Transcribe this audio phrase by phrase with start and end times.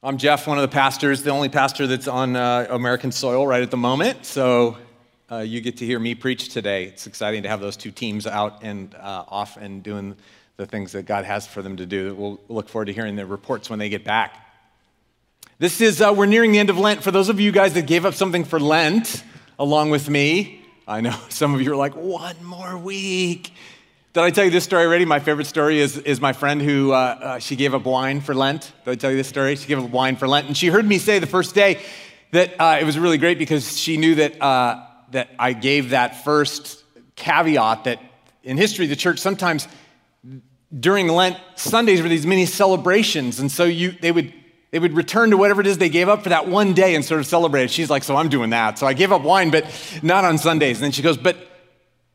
[0.00, 3.64] I'm Jeff, one of the pastors, the only pastor that's on uh, American soil right
[3.64, 4.24] at the moment.
[4.24, 4.78] So
[5.28, 6.84] uh, you get to hear me preach today.
[6.84, 10.14] It's exciting to have those two teams out and uh, off and doing
[10.56, 12.14] the things that God has for them to do.
[12.14, 14.46] We'll look forward to hearing the reports when they get back.
[15.58, 17.02] This is, uh, we're nearing the end of Lent.
[17.02, 19.24] For those of you guys that gave up something for Lent
[19.58, 23.50] along with me, I know some of you are like, one more week.
[24.14, 25.04] Did I tell you this story already?
[25.04, 28.34] My favorite story is, is my friend who uh, uh, she gave up wine for
[28.34, 28.72] Lent.
[28.86, 29.54] Did I tell you this story?
[29.54, 31.82] She gave up wine for Lent, and she heard me say the first day
[32.30, 36.24] that uh, it was really great because she knew that uh, that I gave that
[36.24, 36.82] first
[37.16, 38.00] caveat that
[38.42, 39.68] in history the church sometimes
[40.78, 44.32] during Lent Sundays were these mini celebrations, and so you they would
[44.70, 47.04] they would return to whatever it is they gave up for that one day and
[47.04, 47.70] sort of celebrate it.
[47.70, 48.78] She's like, so I'm doing that.
[48.78, 49.66] So I gave up wine, but
[50.02, 50.78] not on Sundays.
[50.78, 51.36] And then she goes, but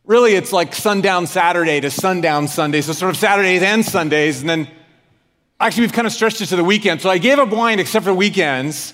[0.06, 4.50] Really, it's like sundown Saturday to sundown Sunday, so sort of Saturdays and Sundays, and
[4.50, 4.68] then
[5.62, 7.00] actually we've kind of stretched it to the weekend.
[7.00, 8.94] So I gave up wine except for weekends,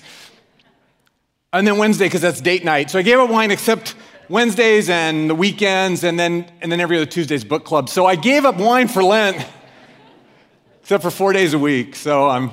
[1.52, 2.92] and then Wednesday because that's date night.
[2.92, 3.96] So I gave up wine except
[4.28, 7.88] Wednesdays and the weekends, and then and then every other Tuesday's book club.
[7.88, 9.44] So I gave up wine for Lent,
[10.80, 11.96] except for four days a week.
[11.96, 12.52] So I'm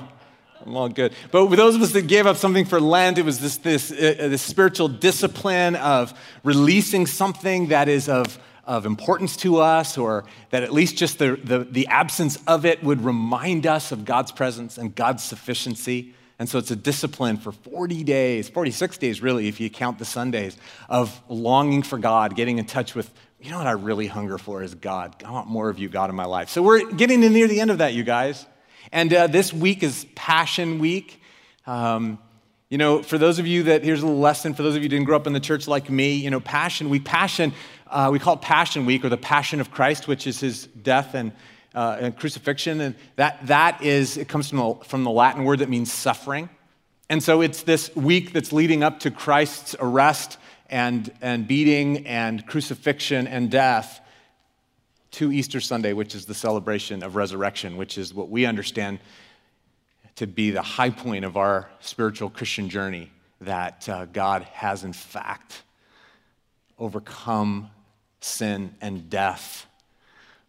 [0.66, 1.14] I'm all good.
[1.30, 3.92] But with those of us that gave up something for Lent, it was this, this,
[3.92, 8.38] uh, this spiritual discipline of releasing something that is of
[8.68, 12.84] of importance to us, or that at least just the, the, the, absence of it
[12.84, 16.14] would remind us of God's presence and God's sufficiency.
[16.38, 20.06] And so it's a discipline for 40 days, 46 days really, if you count the
[20.06, 20.58] Sundays,
[20.90, 23.10] of longing for God, getting in touch with,
[23.40, 25.24] you know what I really hunger for is God.
[25.24, 26.50] I want more of you, God, in my life.
[26.50, 28.46] So we're getting near the end of that, you guys.
[28.92, 31.22] And uh, this week is Passion Week.
[31.66, 32.20] Um,
[32.70, 34.86] you know, for those of you that, here's a little lesson, for those of you
[34.86, 37.54] who didn't grow up in the church like me, you know, Passion Week, Passion
[37.90, 41.14] uh, we call it Passion Week or the Passion of Christ, which is his death
[41.14, 41.32] and,
[41.74, 42.82] uh, and crucifixion.
[42.82, 46.50] And that, that is, it comes from the, from the Latin word that means suffering.
[47.10, 50.38] And so it's this week that's leading up to Christ's arrest
[50.70, 54.02] and, and beating and crucifixion and death
[55.12, 59.00] to Easter Sunday, which is the celebration of resurrection, which is what we understand
[60.16, 63.12] to be the high point of our spiritual Christian journey,
[63.42, 65.64] that uh, God has in fact
[66.78, 67.70] overcome
[68.20, 69.66] sin and death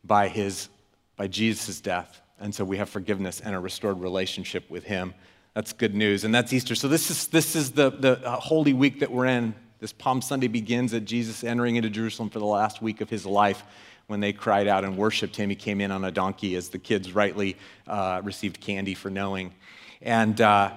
[0.04, 0.68] by his
[1.16, 2.20] by Jesus' death.
[2.40, 5.14] And so we have forgiveness and a restored relationship with him.
[5.54, 6.22] That's good news.
[6.24, 6.74] And that's Easter.
[6.74, 9.54] So this is this is the, the uh, holy week that we're in.
[9.80, 13.26] This Palm Sunday begins at Jesus entering into Jerusalem for the last week of his
[13.26, 13.62] life.
[14.08, 16.78] When they cried out and worshiped him, he came in on a donkey, as the
[16.78, 17.56] kids rightly
[17.86, 19.52] uh, received candy for knowing.
[20.00, 20.72] And, uh,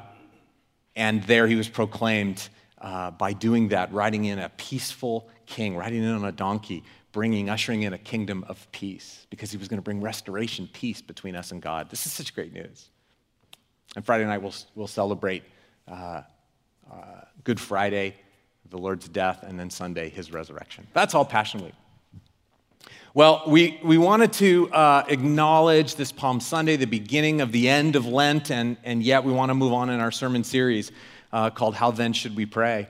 [0.96, 2.50] and there he was proclaimed
[2.82, 7.50] uh, by doing that, riding in a peaceful king, riding in on a donkey, bringing,
[7.50, 11.36] ushering in a kingdom of peace because he was going to bring restoration, peace between
[11.36, 11.90] us and God.
[11.90, 12.90] This is such great news.
[13.96, 15.44] And Friday night, we'll, we'll celebrate
[15.88, 16.22] uh,
[16.92, 16.96] uh,
[17.44, 18.16] Good Friday,
[18.70, 20.88] the Lord's death, and then Sunday, his resurrection.
[20.94, 21.74] That's all Passion Week.
[23.14, 27.98] Well, we, we wanted to uh, acknowledge this Palm Sunday, the beginning of the end
[27.98, 30.94] of Lent, and, and yet we want to move on in our sermon series
[31.34, 32.88] uh, called How Then Should We Pray?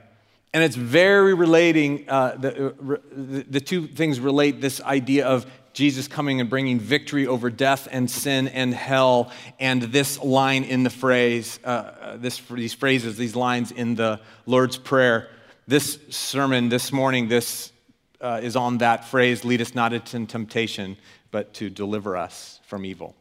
[0.54, 6.06] And it's very relating, uh, the, uh, the two things relate this idea of Jesus
[6.08, 10.90] coming and bringing victory over death and sin and hell, and this line in the
[10.90, 15.30] phrase, uh, uh, this, these phrases, these lines in the Lord's Prayer.
[15.66, 17.72] This sermon this morning, this
[18.20, 20.98] uh, is on that phrase, lead us not into temptation,
[21.30, 23.16] but to deliver us from evil.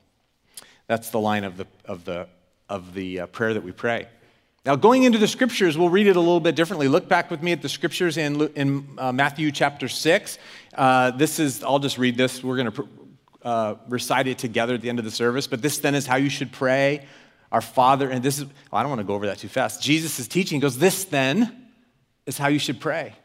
[0.87, 2.27] That's the line of the, of the,
[2.67, 4.09] of the uh, prayer that we pray.
[4.63, 6.87] Now, going into the scriptures, we'll read it a little bit differently.
[6.87, 10.37] Look back with me at the scriptures in, in uh, Matthew chapter 6.
[10.75, 12.43] Uh, this is, I'll just read this.
[12.43, 12.89] We're going to
[13.41, 15.47] uh, recite it together at the end of the service.
[15.47, 17.07] But this then is how you should pray.
[17.51, 19.81] Our Father, and this is, well, I don't want to go over that too fast.
[19.81, 21.69] Jesus is teaching, he goes, This then
[22.27, 23.15] is how you should pray.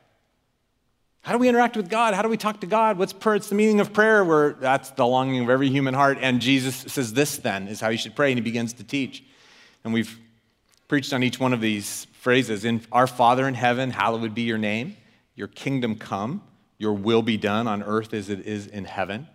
[1.20, 2.14] How do we interact with God?
[2.14, 2.98] How do we talk to God?
[2.98, 3.36] What's prayer?
[3.36, 6.18] It's the meaning of prayer, where that's the longing of every human heart.
[6.20, 8.32] And Jesus says, This then is how you should pray.
[8.32, 9.22] And he begins to teach.
[9.84, 10.18] And we've
[10.88, 12.64] preached on each one of these phrases.
[12.64, 14.96] In our Father in heaven, hallowed be your name.
[15.34, 16.42] Your kingdom come.
[16.78, 19.28] Your will be done on earth as it is in heaven.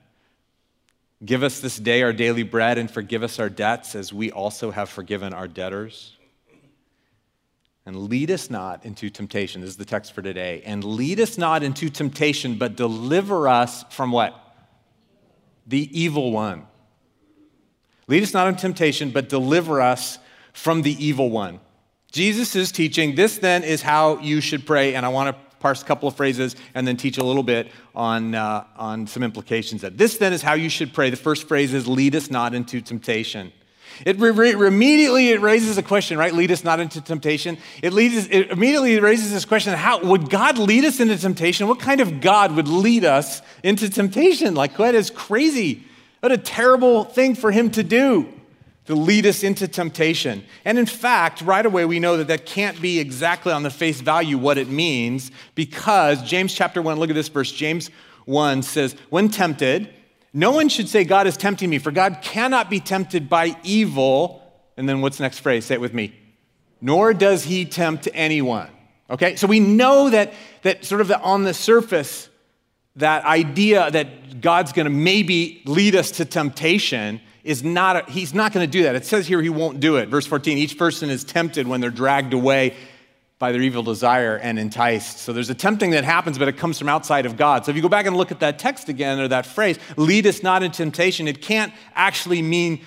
[1.23, 4.71] Give us this day our daily bread and forgive us our debts as we also
[4.71, 6.17] have forgiven our debtors.
[7.85, 9.61] And lead us not into temptation.
[9.61, 10.61] This is the text for today.
[10.65, 14.35] And lead us not into temptation, but deliver us from what?
[15.65, 16.67] The evil one.
[18.07, 20.19] Lead us not into temptation, but deliver us
[20.53, 21.59] from the evil one.
[22.11, 24.95] Jesus is teaching, this then is how you should pray.
[24.95, 27.71] And I want to parse a couple of phrases and then teach a little bit
[27.95, 31.09] on, uh, on some implications that this then is how you should pray.
[31.09, 33.53] The first phrase is, lead us not into temptation.
[34.05, 36.33] It re- re- immediately it raises a question, right?
[36.33, 37.57] Lead us not into temptation.
[37.81, 41.67] It, leads, it immediately raises this question: How would God lead us into temptation?
[41.67, 44.55] What kind of God would lead us into temptation?
[44.55, 45.83] Like that is crazy.
[46.21, 48.40] What a terrible thing for Him to do
[48.85, 50.43] to lead us into temptation.
[50.65, 54.01] And in fact, right away we know that that can't be exactly on the face
[54.01, 57.51] value what it means because James chapter 1, look at this verse.
[57.51, 57.89] James
[58.25, 59.93] 1 says, When tempted,
[60.33, 64.41] no one should say, God is tempting me, for God cannot be tempted by evil.
[64.77, 65.65] And then what's the next phrase?
[65.65, 66.15] Say it with me.
[66.79, 68.69] Nor does he tempt anyone.
[69.09, 69.35] Okay?
[69.35, 72.29] So we know that, that sort of on the surface,
[72.95, 78.33] that idea that God's going to maybe lead us to temptation is not, a, he's
[78.33, 78.95] not going to do that.
[78.95, 80.09] It says here he won't do it.
[80.09, 82.75] Verse 14 each person is tempted when they're dragged away
[83.39, 85.17] by their evil desire and enticed.
[85.17, 87.65] So there's a tempting that happens, but it comes from outside of God.
[87.65, 90.27] So if you go back and look at that text again or that phrase, lead
[90.27, 92.81] us not into temptation, it can't actually mean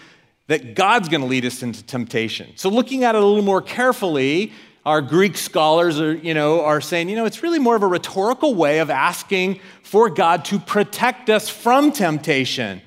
[0.47, 2.53] that God's going to lead us into temptation.
[2.55, 4.53] So looking at it a little more carefully,
[4.87, 7.89] our Greek scholars are, you know, are saying, you know, it's really more of a
[7.89, 12.81] rhetorical way of asking for God to protect us from temptation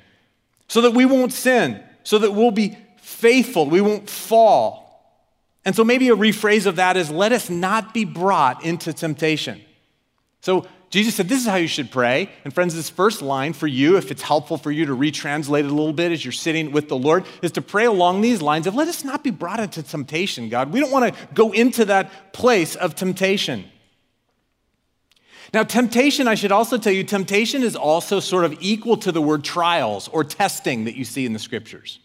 [0.68, 4.88] so that we won't sin, so that we'll be faithful, we won't fall.
[5.66, 9.62] And so maybe a rephrase of that is let us not be brought into temptation.
[10.42, 12.30] So Jesus said, This is how you should pray.
[12.46, 15.66] And friends, this first line for you, if it's helpful for you to retranslate it
[15.66, 18.68] a little bit as you're sitting with the Lord, is to pray along these lines
[18.68, 20.72] of let us not be brought into temptation, God.
[20.72, 23.66] We don't want to go into that place of temptation.
[25.54, 29.22] Now, temptation, I should also tell you, temptation is also sort of equal to the
[29.22, 32.00] word trials or testing that you see in the scriptures.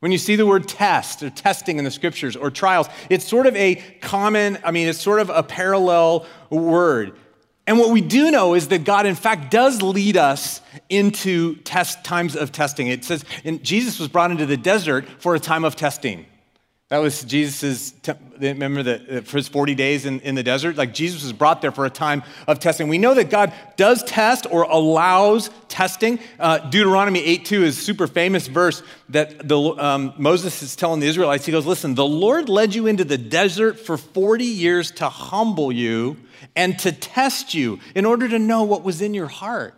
[0.00, 3.46] When you see the word test or testing in the scriptures or trials, it's sort
[3.46, 7.16] of a common, I mean, it's sort of a parallel word.
[7.66, 12.04] And what we do know is that God, in fact, does lead us into test
[12.04, 12.88] times of testing.
[12.88, 16.26] It says, and Jesus was brought into the desert for a time of testing.
[16.88, 17.94] That was Jesus'
[18.38, 20.76] remember the, for his 40 days in, in the desert?
[20.76, 22.86] Like Jesus was brought there for a time of testing.
[22.86, 26.20] We know that God does test or allows testing.
[26.38, 31.08] Uh, Deuteronomy 8.2 is a super famous verse that the, um, Moses is telling the
[31.08, 31.44] Israelites.
[31.44, 35.72] He goes, listen, the Lord led you into the desert for 40 years to humble
[35.72, 36.16] you
[36.54, 39.74] and to test you in order to know what was in your heart.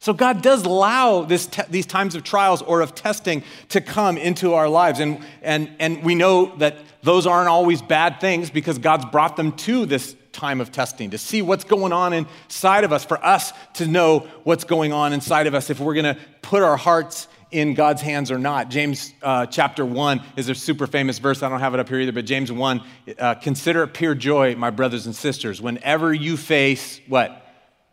[0.00, 4.54] So God does allow te- these times of trials or of testing to come into
[4.54, 5.00] our lives.
[5.00, 9.52] And, and, and we know that those aren't always bad things because God's brought them
[9.52, 13.52] to this time of testing to see what's going on inside of us, for us
[13.74, 17.26] to know what's going on inside of us if we're going to put our hearts
[17.50, 18.68] in God's hands or not.
[18.68, 21.42] James uh, chapter 1 is a super famous verse.
[21.42, 22.82] I don't have it up here either, but James 1
[23.18, 27.45] uh, consider it pure joy, my brothers and sisters, whenever you face what?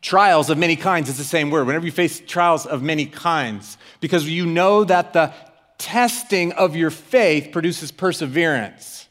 [0.03, 1.65] Trials of many kinds is the same word.
[1.65, 5.33] Whenever you face trials of many kinds, because you know that the
[5.77, 9.07] testing of your faith produces perseverance.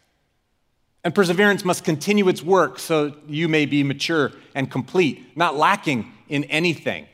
[1.02, 6.12] And perseverance must continue its work so you may be mature and complete, not lacking
[6.28, 7.06] in anything.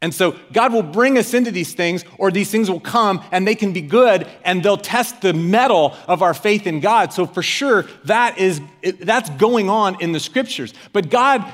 [0.00, 3.44] And so God will bring us into these things, or these things will come and
[3.44, 7.12] they can be good and they'll test the mettle of our faith in God.
[7.12, 8.60] So for sure, that is,
[9.00, 10.72] that's going on in the scriptures.
[10.92, 11.44] But God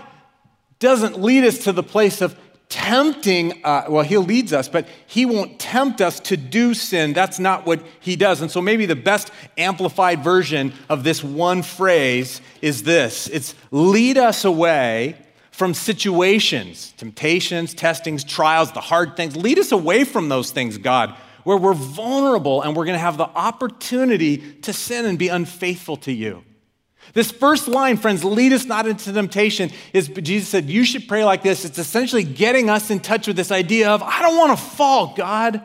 [0.85, 2.39] doesn't lead us to the place of
[2.69, 7.13] tempting, uh, well, he leads us, but he won't tempt us to do sin.
[7.13, 8.41] That's not what he does.
[8.41, 14.19] And so maybe the best amplified version of this one phrase is this it's lead
[14.19, 15.17] us away
[15.51, 19.37] from situations, temptations, testings, trials, the hard things.
[19.37, 21.15] Lead us away from those things, God,
[21.45, 25.97] where we're vulnerable and we're going to have the opportunity to sin and be unfaithful
[25.99, 26.43] to you.
[27.15, 31.25] This first line, friends, lead us not into temptation, is Jesus said, you should pray
[31.25, 31.65] like this.
[31.65, 35.15] It's essentially getting us in touch with this idea of, I don't want to fall,
[35.15, 35.63] God.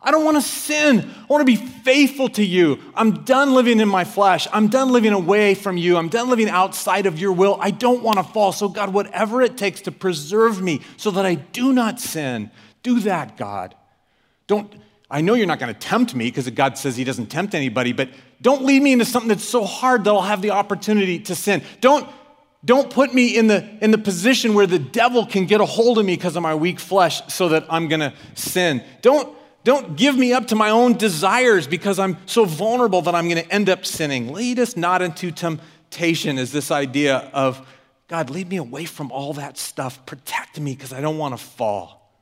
[0.00, 1.00] I don't want to sin.
[1.00, 2.78] I want to be faithful to you.
[2.94, 4.46] I'm done living in my flesh.
[4.52, 5.96] I'm done living away from you.
[5.96, 7.58] I'm done living outside of your will.
[7.60, 8.52] I don't want to fall.
[8.52, 12.50] So, God, whatever it takes to preserve me so that I do not sin,
[12.82, 13.74] do that, God.
[14.46, 14.72] Don't,
[15.10, 17.92] I know you're not going to tempt me because God says He doesn't tempt anybody,
[17.92, 18.08] but
[18.40, 21.62] don't lead me into something that's so hard that I'll have the opportunity to sin.
[21.80, 22.08] Don't,
[22.64, 25.98] don't put me in the, in the position where the devil can get a hold
[25.98, 28.82] of me because of my weak flesh so that I'm going to sin.
[29.02, 33.28] Don't, don't give me up to my own desires because I'm so vulnerable that I'm
[33.28, 34.32] going to end up sinning.
[34.32, 37.66] Lead us not into temptation, is this idea of
[38.08, 40.06] God, lead me away from all that stuff.
[40.06, 42.12] Protect me because I don't want to fall.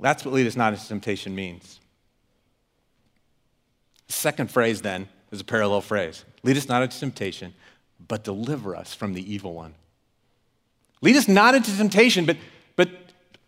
[0.00, 1.78] That's what lead us not into temptation means.
[4.10, 7.54] Second phrase then is a parallel phrase lead us not into temptation,
[8.08, 9.74] but deliver us from the evil one.
[11.00, 12.36] Lead us not into temptation, but,
[12.76, 12.88] but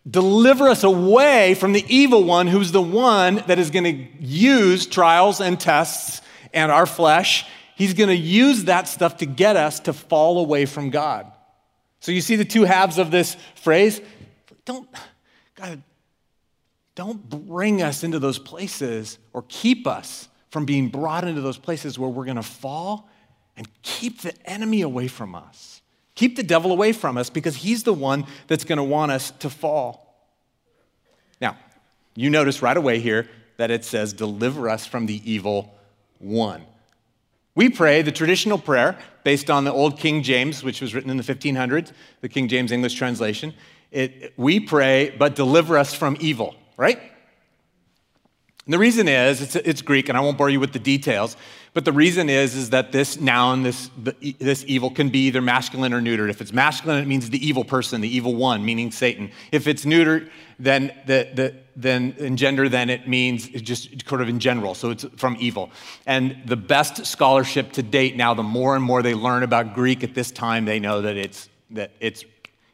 [0.09, 4.85] deliver us away from the evil one who's the one that is going to use
[4.87, 6.21] trials and tests
[6.53, 7.45] and our flesh.
[7.75, 11.31] He's going to use that stuff to get us to fall away from God.
[11.99, 13.99] So you see the two halves of this phrase?
[14.65, 14.87] Don't,
[15.55, 15.83] God,
[16.95, 21.97] don't bring us into those places or keep us from being brought into those places
[21.97, 23.09] where we're going to fall
[23.57, 25.81] and keep the enemy away from us.
[26.13, 29.31] Keep the devil away from us because he's the one that's going to want us
[29.39, 30.29] to fall.
[31.41, 31.57] Now,
[32.15, 35.73] you notice right away here that it says, deliver us from the evil
[36.19, 36.61] one.
[37.55, 41.17] We pray the traditional prayer based on the old King James, which was written in
[41.17, 43.55] the 1500s, the King James English translation.
[43.89, 46.99] It, we pray, but deliver us from evil, right?
[48.65, 51.35] And the reason is, it's, it's, Greek, and I won't bore you with the details,
[51.73, 55.41] but the reason is, is that this noun, this, the, this evil, can be either
[55.41, 56.29] masculine or neutered.
[56.29, 59.31] If it's masculine, it means the evil person, the evil one, meaning Satan.
[59.51, 60.29] If it's neutered,
[60.59, 64.91] then, the, the, then in gender, then it means just sort of in general, so
[64.91, 65.69] it's from evil.
[66.05, 70.05] And the best scholarship to date now, the more and more they learn about Greek
[70.05, 72.23] at this time, they know that it's, that it's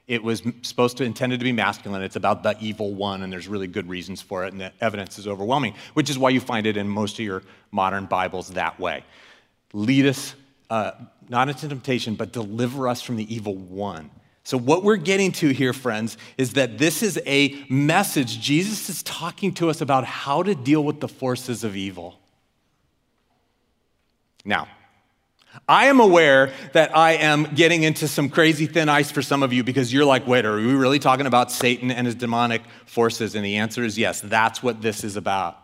[0.10, 2.02] it was supposed to intended to be masculine.
[2.02, 5.20] It's about the evil one, and there's really good reasons for it, and the evidence
[5.20, 8.80] is overwhelming, which is why you find it in most of your modern Bibles that
[8.80, 9.06] way.
[9.72, 10.34] Lead us
[10.72, 10.94] uh,
[11.30, 14.10] not into temptation, but deliver us from the evil one.
[14.44, 18.40] So, what we're getting to here, friends, is that this is a message.
[18.40, 22.20] Jesus is talking to us about how to deal with the forces of evil.
[24.44, 24.68] Now,
[25.68, 29.54] I am aware that I am getting into some crazy thin ice for some of
[29.54, 33.36] you because you're like, wait, are we really talking about Satan and his demonic forces?
[33.36, 35.58] And the answer is yes, that's what this is about.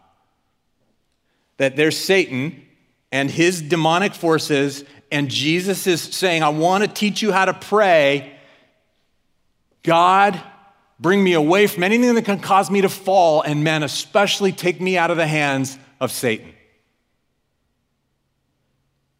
[1.57, 2.65] That there's Satan
[3.11, 7.53] and his demonic forces, and Jesus is saying, I want to teach you how to
[7.53, 8.35] pray.
[9.83, 10.41] God,
[10.99, 14.81] bring me away from anything that can cause me to fall, and men, especially take
[14.81, 16.54] me out of the hands of Satan.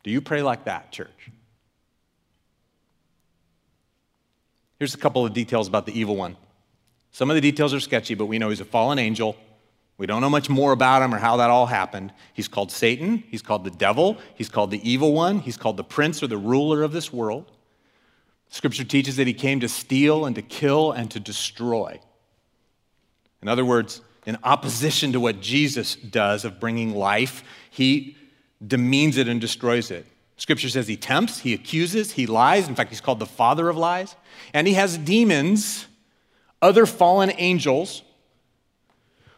[0.05, 1.31] Do you pray like that, church?
[4.77, 6.37] Here's a couple of details about the evil one.
[7.09, 9.35] Some of the details are sketchy, but we know he's a fallen angel.
[9.97, 12.13] We don't know much more about him or how that all happened.
[12.33, 15.83] He's called Satan, he's called the devil, he's called the evil one, he's called the
[15.83, 17.51] prince or the ruler of this world.
[18.49, 21.99] Scripture teaches that he came to steal and to kill and to destroy.
[23.41, 28.17] In other words, in opposition to what Jesus does of bringing life, he
[28.65, 30.05] demeans it and destroys it.
[30.37, 32.67] Scripture says he tempts, he accuses, he lies.
[32.67, 34.15] In fact, he's called the father of lies.
[34.53, 35.87] And he has demons,
[36.61, 38.01] other fallen angels,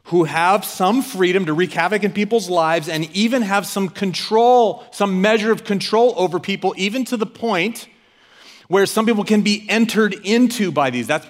[0.05, 4.83] who have some freedom to wreak havoc in people's lives and even have some control,
[4.91, 7.87] some measure of control over people, even to the point
[8.69, 11.07] where some people can be entered into by these.
[11.07, 11.27] That's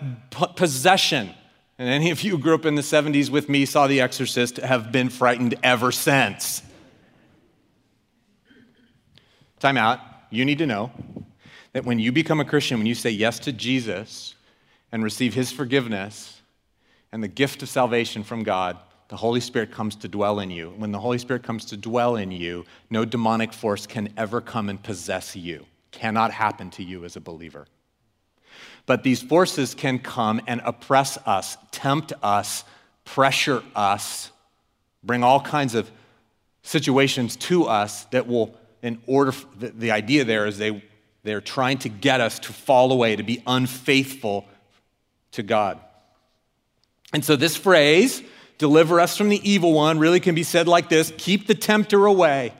[0.55, 1.31] possession.
[1.79, 4.57] And any of you who grew up in the 70s with me, saw The Exorcist,
[4.57, 6.61] have been frightened ever since.
[9.59, 9.99] Time out.
[10.29, 10.91] You need to know
[11.73, 14.35] that when you become a Christian, when you say yes to Jesus
[14.91, 16.41] and receive his forgiveness
[17.11, 20.73] and the gift of salvation from God, the Holy Spirit comes to dwell in you.
[20.77, 24.69] When the Holy Spirit comes to dwell in you, no demonic force can ever come
[24.69, 25.65] and possess you.
[25.91, 27.65] Cannot happen to you as a believer.
[28.85, 32.63] But these forces can come and oppress us, tempt us,
[33.05, 34.31] pressure us,
[35.03, 35.89] bring all kinds of
[36.63, 40.83] situations to us that will in order, the, the idea there is they,
[41.23, 44.45] they're trying to get us to fall away, to be unfaithful
[45.31, 45.79] to God.
[47.13, 48.21] And so this phrase,
[48.57, 52.05] deliver us from the evil one, really can be said like this keep the tempter
[52.05, 52.53] away.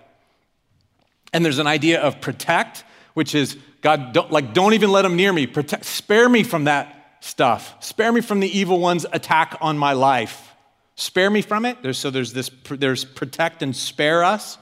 [1.34, 2.84] And there's an idea of protect,
[3.14, 5.46] which is God, don't, like, don't even let him near me.
[5.48, 7.76] Protect, spare me from that stuff.
[7.84, 10.54] Spare me from the evil one's attack on my life.
[10.96, 11.82] Spare me from it.
[11.84, 14.58] There's, so there's this, there's protect and spare us.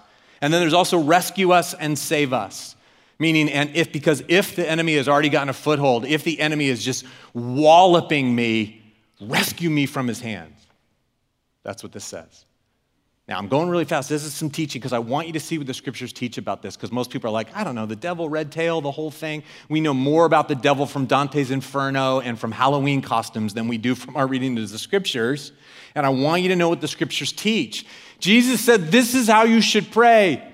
[0.46, 2.76] And then there's also rescue us and save us.
[3.18, 6.70] Meaning, and if, because if the enemy has already gotten a foothold, if the enemy
[6.70, 8.80] is just walloping me,
[9.20, 10.68] rescue me from his hands.
[11.64, 12.46] That's what this says.
[13.28, 14.08] Now, I'm going really fast.
[14.08, 16.62] This is some teaching because I want you to see what the scriptures teach about
[16.62, 19.10] this because most people are like, I don't know, the devil, red tail, the whole
[19.10, 19.42] thing.
[19.68, 23.80] We know more about the devil from Dante's Inferno and from Halloween costumes than we
[23.80, 25.54] do from our reading of the scriptures.
[25.96, 27.88] And I want you to know what the scriptures teach.
[28.20, 30.52] Jesus said, This is how you should pray.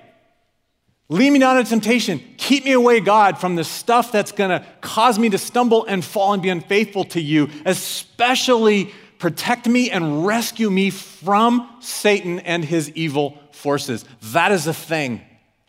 [1.10, 2.22] Lead me not into temptation.
[2.38, 6.02] Keep me away, God, from the stuff that's going to cause me to stumble and
[6.02, 12.64] fall and be unfaithful to you, especially protect me and rescue me from Satan and
[12.64, 14.04] his evil forces.
[14.32, 15.20] That is a thing.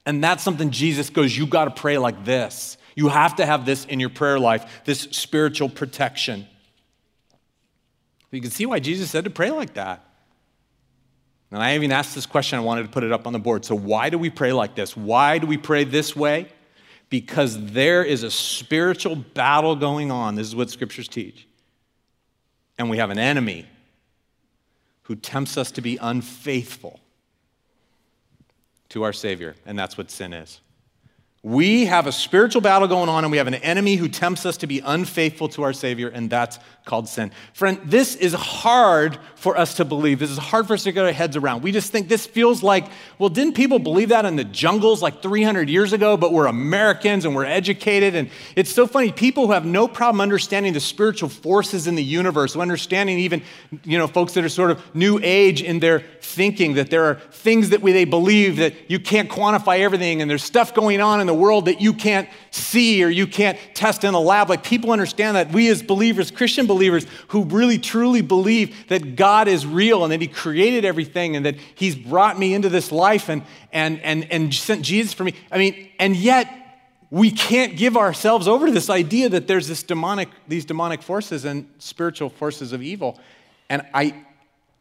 [0.08, 2.78] And that's something Jesus goes, You got to pray like this.
[2.96, 6.48] You have to have this in your prayer life, this spiritual protection.
[8.32, 10.04] You can see why Jesus said to pray like that.
[11.52, 13.66] And I even asked this question, I wanted to put it up on the board.
[13.66, 14.98] So, why do we pray like this?
[14.98, 16.48] Why do we pray this way?
[17.12, 20.34] Because there is a spiritual battle going on.
[20.34, 21.48] This is what scriptures teach.
[22.78, 23.68] And we have an enemy
[25.04, 27.00] who tempts us to be unfaithful
[28.90, 29.56] to our Savior.
[29.66, 30.60] And that's what sin is.
[31.46, 34.56] We have a spiritual battle going on, and we have an enemy who tempts us
[34.58, 37.32] to be unfaithful to our Savior, and that's called sin.
[37.54, 40.20] Friend, this is hard for us to believe.
[40.20, 41.62] This is hard for us to get our heads around.
[41.62, 42.86] We just think this feels like,
[43.20, 47.26] well, didn't people believe that in the jungles like 300 years ago, but we're Americans
[47.26, 48.16] and we're educated?
[48.16, 49.12] And it's so funny.
[49.12, 53.42] People who have no problem understanding the spiritual forces in the universe, understanding even,
[53.84, 57.16] you know, folks that are sort of new age in their thinking, that there are
[57.16, 61.22] things that we, they believe that you can't quantify everything, and there's stuff going on
[61.22, 64.50] in the world that you can't see or you can't test in a lab.
[64.50, 69.48] Like people understand that we as believers, Christian believers, who really truly believe that God
[69.48, 73.30] is real and that He created everything and that He's brought me into this life
[73.30, 75.34] and, and, and, and sent Jesus for me.
[75.52, 76.48] I mean, and yet
[77.10, 81.46] we can't give ourselves over to this idea that there's this demonic, these demonic forces
[81.46, 83.20] and spiritual forces of evil.
[83.70, 84.26] And I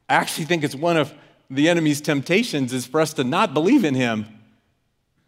[0.09, 1.12] actually think it's one of
[1.50, 4.26] the enemy's temptations is for us to not believe in him.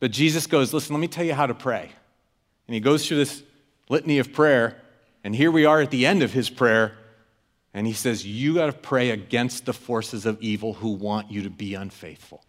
[0.04, 1.90] But Jesus goes, listen, let me tell you how to pray.
[2.68, 3.42] And he goes through this
[3.88, 4.76] litany of prayer.
[5.24, 6.92] And here we are at the end of his prayer.
[7.72, 11.44] And he says, You got to pray against the forces of evil who want you
[11.44, 12.44] to be unfaithful.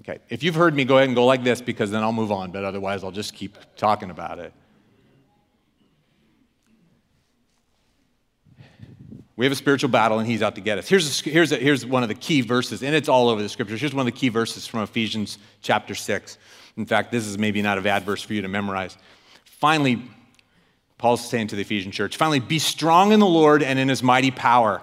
[0.00, 2.32] Okay, if you've heard me, go ahead and go like this because then I'll move
[2.32, 4.52] on, but otherwise I'll just keep talking about it.
[9.36, 10.88] We have a spiritual battle and he's out to get us.
[10.88, 13.48] Here's, a, here's, a, here's one of the key verses, and it's all over the
[13.48, 13.80] scriptures.
[13.80, 16.38] Here's one of the key verses from Ephesians chapter 6.
[16.76, 18.96] In fact, this is maybe not a bad verse for you to memorize.
[19.44, 20.02] Finally,
[20.98, 24.02] Paul's saying to the Ephesian church, finally, be strong in the Lord and in his
[24.02, 24.80] mighty power.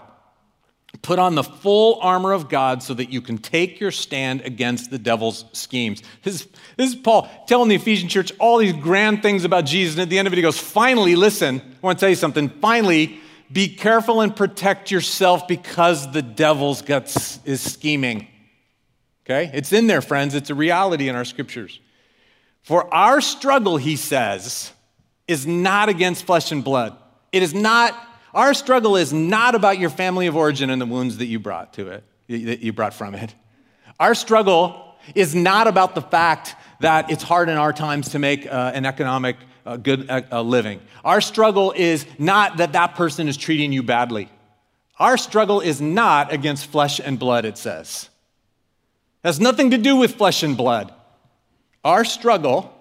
[1.01, 4.91] Put on the full armor of God so that you can take your stand against
[4.91, 6.03] the devil's schemes.
[6.21, 9.95] This, this is Paul telling the Ephesian church all these grand things about Jesus.
[9.95, 12.15] And at the end of it, he goes, Finally, listen, I want to tell you
[12.15, 12.49] something.
[12.49, 13.20] Finally,
[13.51, 18.27] be careful and protect yourself because the devil's guts is scheming.
[19.25, 19.51] Okay?
[19.53, 20.35] It's in there, friends.
[20.35, 21.79] It's a reality in our scriptures.
[22.63, 24.71] For our struggle, he says,
[25.27, 26.95] is not against flesh and blood.
[27.31, 27.97] It is not,
[28.33, 31.73] our struggle is not about your family of origin and the wounds that you brought
[31.73, 33.33] to it, that you brought from it.
[33.99, 38.45] Our struggle is not about the fact that it's hard in our times to make
[38.45, 40.81] uh, an economic uh, good uh, living.
[41.03, 44.29] Our struggle is not that that person is treating you badly.
[44.99, 48.09] Our struggle is not against flesh and blood, it says.
[49.23, 50.93] It has nothing to do with flesh and blood.
[51.83, 52.73] Our struggle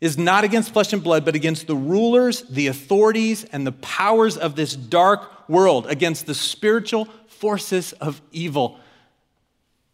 [0.00, 4.36] is not against flesh and blood, but against the rulers, the authorities, and the powers
[4.36, 8.78] of this dark world, against the spiritual forces of evil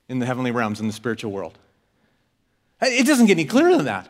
[0.08, 1.58] in the heavenly realms, in the spiritual world.
[2.80, 4.08] It doesn't get any clearer than that.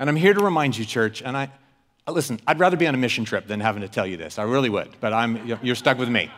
[0.00, 1.52] And I'm here to remind you, church, and I,
[2.08, 4.36] uh, listen, I'd rather be on a mission trip than having to tell you this.
[4.36, 6.28] I really would, but I'm, you're stuck with me.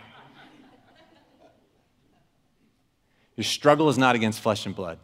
[3.37, 4.98] Your struggle is not against flesh and blood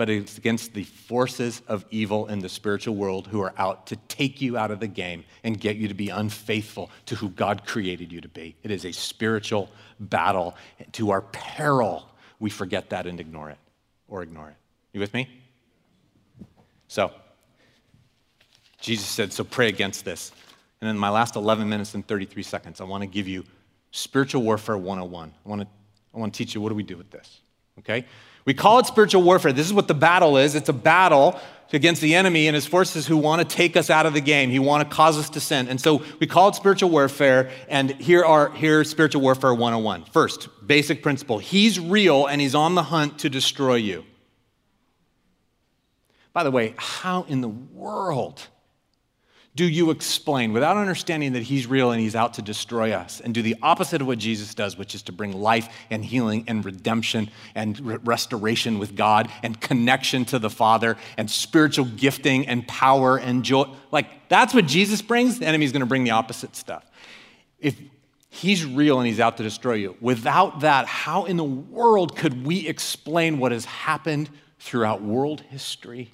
[0.00, 3.96] but it's against the forces of evil in the spiritual world who are out to
[4.08, 7.66] take you out of the game and get you to be unfaithful to who God
[7.66, 8.56] created you to be.
[8.62, 10.56] It is a spiritual battle.
[10.92, 12.08] To our peril,
[12.38, 13.58] we forget that and ignore it
[14.08, 14.56] or ignore it.
[14.94, 15.28] You with me?
[16.88, 17.12] So,
[18.80, 20.32] Jesus said, So pray against this.
[20.80, 23.44] And in my last 11 minutes and 33 seconds, I want to give you
[23.90, 25.32] spiritual warfare 101.
[25.44, 25.68] I want to,
[26.14, 27.40] I want to teach you what do we do with this,
[27.80, 28.06] okay?
[28.46, 29.52] We call it spiritual warfare.
[29.52, 31.38] This is what the battle is it's a battle
[31.72, 34.50] against the enemy and his forces who want to take us out of the game.
[34.50, 35.68] He want to cause us to sin.
[35.68, 37.50] And so we call it spiritual warfare.
[37.68, 40.06] And here are here spiritual warfare 101.
[40.06, 41.38] First, basic principle.
[41.38, 44.04] He's real and he's on the hunt to destroy you.
[46.32, 48.48] By the way, how in the world
[49.60, 53.34] do you explain without understanding that he's real and he's out to destroy us and
[53.34, 56.64] do the opposite of what Jesus does, which is to bring life and healing and
[56.64, 62.66] redemption and re- restoration with God and connection to the Father and spiritual gifting and
[62.66, 63.66] power and joy?
[63.92, 65.40] Like, that's what Jesus brings.
[65.40, 66.90] The enemy's going to bring the opposite stuff.
[67.58, 67.78] If
[68.30, 72.46] he's real and he's out to destroy you, without that, how in the world could
[72.46, 76.12] we explain what has happened throughout world history?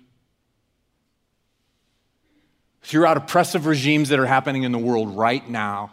[2.87, 5.90] Throughout oppressive regimes that are happening in the world right now.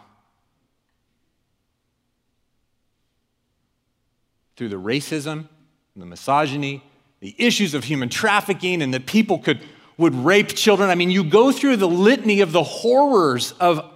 [4.54, 5.48] Through the racism,
[5.96, 6.84] the misogyny,
[7.18, 9.60] the issues of human trafficking, and that people could,
[9.98, 10.88] would rape children.
[10.88, 13.90] I mean, you go through the litany of the horrors of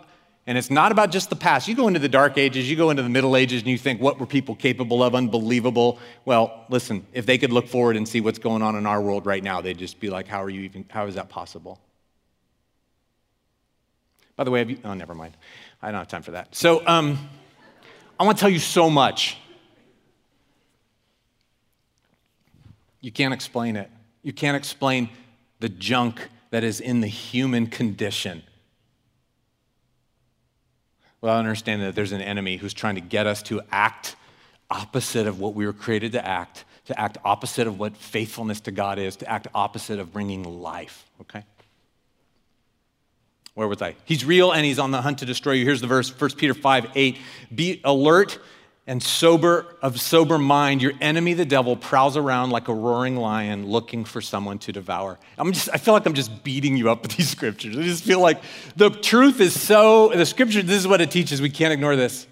[0.48, 1.68] And it's not about just the past.
[1.68, 4.00] You go into the dark ages, you go into the middle ages, and you think,
[4.00, 5.14] what were people capable of?
[5.14, 5.98] Unbelievable.
[6.24, 9.26] Well, listen, if they could look forward and see what's going on in our world
[9.26, 11.78] right now, they'd just be like, how are you even, how is that possible?
[14.38, 15.36] By the way, have you, oh, never mind.
[15.82, 16.54] I don't have time for that.
[16.54, 17.18] So, um,
[18.18, 19.36] I want to tell you so much.
[23.02, 23.90] You can't explain it.
[24.22, 25.10] You can't explain
[25.60, 28.42] the junk that is in the human condition
[31.20, 34.14] well, I understand that there's an enemy who's trying to get us to act
[34.70, 38.70] opposite of what we were created to act, to act opposite of what faithfulness to
[38.70, 41.44] God is, to act opposite of bringing life, okay?
[43.58, 43.96] Where was I?
[44.04, 45.64] He's real and he's on the hunt to destroy you.
[45.64, 47.18] Here's the verse 1 Peter 5 8.
[47.52, 48.38] Be alert
[48.86, 50.80] and sober of sober mind.
[50.80, 55.18] Your enemy the devil prowls around like a roaring lion looking for someone to devour.
[55.36, 57.76] I'm just i feel like i'm just beating you up with these scriptures.
[57.76, 58.40] I just feel like
[58.76, 61.42] the truth is so the scripture this is what it teaches.
[61.42, 62.28] We can't ignore this.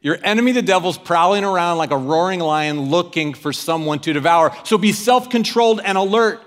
[0.00, 4.56] Your enemy the devil's prowling around like a roaring lion looking for someone to devour.
[4.64, 6.42] So be self-controlled and alert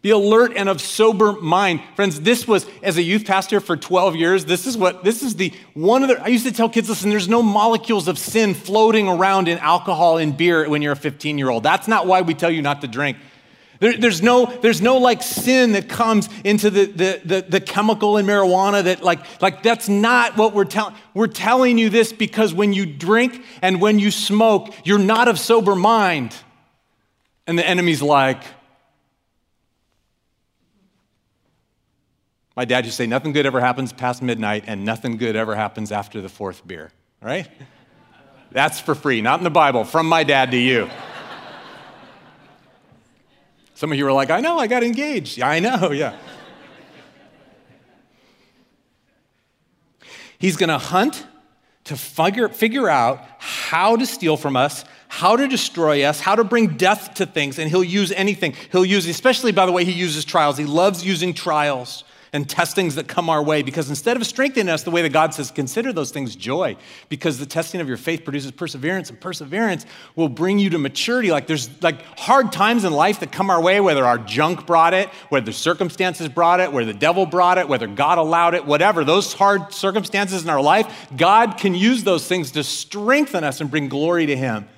[0.00, 1.80] be alert and of sober mind.
[1.96, 5.34] Friends, this was, as a youth pastor for 12 years, this is what, this is
[5.36, 8.54] the one of the, I used to tell kids, listen, there's no molecules of sin
[8.54, 11.64] floating around in alcohol and beer when you're a 15 year old.
[11.64, 13.16] That's not why we tell you not to drink.
[13.80, 18.18] There, there's no, there's no like sin that comes into the, the, the, the chemical
[18.18, 20.94] in marijuana that like, like that's not what we're telling.
[21.14, 25.38] We're telling you this because when you drink and when you smoke, you're not of
[25.38, 26.34] sober mind.
[27.46, 28.42] And the enemy's like,
[32.58, 35.54] My dad used to say, nothing good ever happens past midnight, and nothing good ever
[35.54, 36.90] happens after the fourth beer,
[37.22, 37.46] right?
[38.50, 40.90] That's for free, not in the Bible, from my dad to you.
[43.74, 45.38] Some of you are like, I know, I got engaged.
[45.38, 46.16] Yeah, I know, yeah.
[50.40, 51.24] He's gonna hunt
[51.84, 56.42] to figure, figure out how to steal from us, how to destroy us, how to
[56.42, 58.56] bring death to things, and he'll use anything.
[58.72, 60.58] He'll use, especially by the way, he uses trials.
[60.58, 64.82] He loves using trials and testings that come our way because instead of strengthening us
[64.82, 66.76] the way that God says, consider those things joy
[67.08, 69.86] because the testing of your faith produces perseverance and perseverance
[70.16, 71.30] will bring you to maturity.
[71.30, 74.94] Like there's like hard times in life that come our way, whether our junk brought
[74.94, 79.04] it, whether circumstances brought it, whether the devil brought it, whether God allowed it, whatever,
[79.04, 83.70] those hard circumstances in our life, God can use those things to strengthen us and
[83.70, 84.68] bring glory to Him.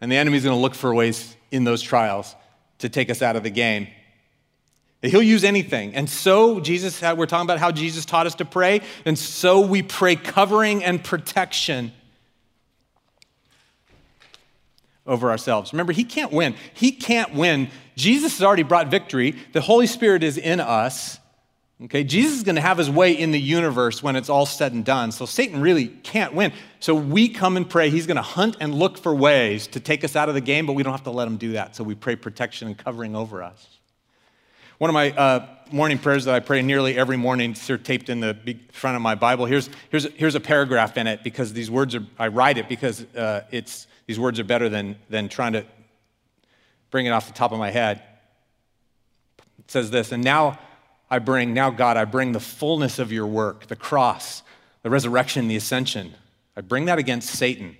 [0.00, 2.34] And the enemy's going to look for ways in those trials
[2.78, 3.88] to take us out of the game.
[5.02, 5.94] He'll use anything.
[5.94, 8.82] And so, Jesus, we're talking about how Jesus taught us to pray.
[9.06, 11.92] And so we pray covering and protection
[15.06, 15.72] over ourselves.
[15.72, 16.54] Remember, He can't win.
[16.74, 17.70] He can't win.
[17.96, 19.36] Jesus has already brought victory.
[19.52, 21.18] The Holy Spirit is in us.
[21.84, 24.74] Okay, Jesus is going to have his way in the universe when it's all said
[24.74, 25.12] and done.
[25.12, 26.52] So Satan really can't win.
[26.78, 27.88] So we come and pray.
[27.88, 30.66] He's going to hunt and look for ways to take us out of the game,
[30.66, 31.74] but we don't have to let him do that.
[31.74, 33.79] So we pray protection and covering over us.
[34.80, 38.20] One of my uh, morning prayers that I pray nearly every morning, it's taped in
[38.20, 38.34] the
[38.72, 39.44] front of my Bible.
[39.44, 43.04] Here's, here's, here's a paragraph in it because these words are, I write it because
[43.14, 45.66] uh, it's, these words are better than, than trying to
[46.90, 48.02] bring it off the top of my head.
[49.58, 50.58] It says this, and now
[51.10, 54.42] I bring, now God, I bring the fullness of your work, the cross,
[54.82, 56.14] the resurrection, the ascension.
[56.56, 57.76] I bring that against Satan,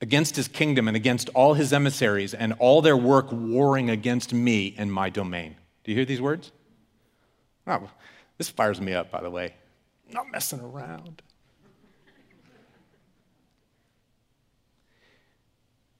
[0.00, 4.76] against his kingdom, and against all his emissaries, and all their work warring against me
[4.78, 5.56] and my domain.
[5.88, 6.52] Do you hear these words?
[7.66, 7.88] Oh,
[8.36, 9.54] this fires me up, by the way.
[10.06, 11.22] I'm not messing around.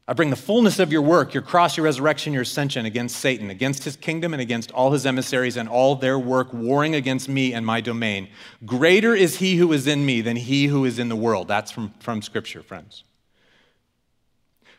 [0.07, 3.49] I bring the fullness of your work, your cross, your resurrection, your ascension against Satan,
[3.49, 7.55] against his kingdom, and against all his emissaries and all their work warring against me
[7.55, 8.29] and my domain.
[8.67, 11.49] Greater is he who is in me than he who is in the world.
[11.49, 13.05] That's from, from Scripture, friends.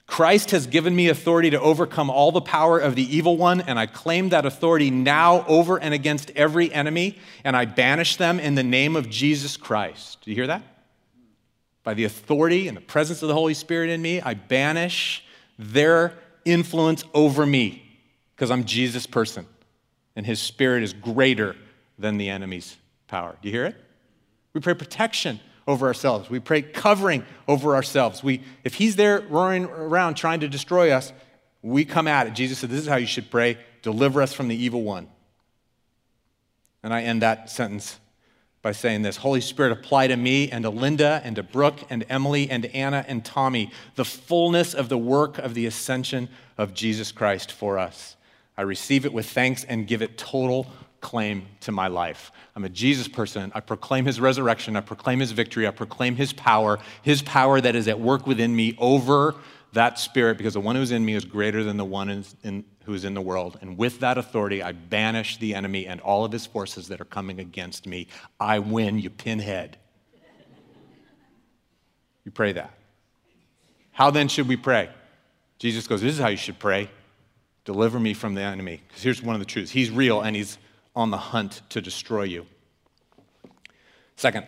[0.10, 3.78] Christ has given me authority to overcome all the power of the evil one, and
[3.78, 8.56] I claim that authority now over and against every enemy, and I banish them in
[8.56, 10.18] the name of Jesus Christ.
[10.22, 10.64] Do you hear that?
[11.84, 15.24] By the authority and the presence of the Holy Spirit in me, I banish
[15.60, 17.84] their influence over me
[18.36, 19.46] because I'm Jesus' person,
[20.16, 21.56] and his spirit is greater
[22.00, 23.38] than the enemy's power.
[23.42, 23.76] Do you hear it?
[24.54, 25.40] We pray protection
[25.70, 26.32] over ourselves.
[26.32, 28.24] We pray covering over ourselves.
[28.24, 31.14] We, if he's there roaring around trying to destroy us,
[31.62, 32.34] we come at it.
[32.34, 35.08] Jesus said, This is how you should pray deliver us from the evil one.
[36.82, 38.00] And I end that sentence
[38.62, 42.04] by saying this Holy Spirit, apply to me and to Linda and to Brooke and
[42.10, 47.12] Emily and Anna and Tommy the fullness of the work of the ascension of Jesus
[47.12, 48.16] Christ for us.
[48.58, 50.68] I receive it with thanks and give it total
[51.02, 52.32] claim to my life.
[52.56, 53.52] I'm a Jesus person.
[53.56, 54.76] I proclaim his resurrection.
[54.76, 55.68] I proclaim his victory.
[55.68, 59.36] I proclaim his power, his power that is at work within me over
[59.74, 62.66] that spirit, because the one who's in me is greater than the one in, in,
[62.86, 63.58] who is in the world.
[63.62, 67.06] And with that authority, I banish the enemy and all of his forces that are
[67.06, 68.08] coming against me.
[68.40, 69.78] I win, you pinhead.
[72.26, 72.74] You pray that.
[73.92, 74.90] How then should we pray?
[75.60, 76.90] Jesus goes, This is how you should pray.
[77.66, 78.82] Deliver me from the enemy.
[78.88, 80.58] Because here's one of the truths He's real and He's
[81.00, 82.46] on the hunt to destroy you.
[84.18, 84.46] Second,